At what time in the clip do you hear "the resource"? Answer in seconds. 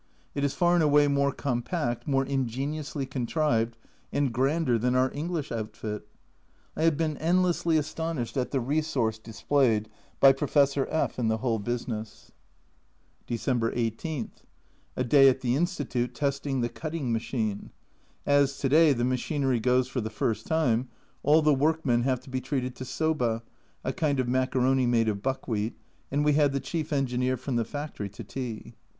8.49-9.19